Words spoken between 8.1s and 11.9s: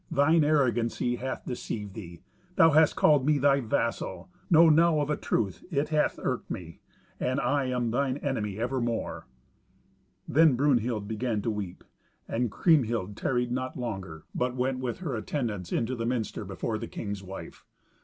enemy evermore." Then Brunhild began to weep,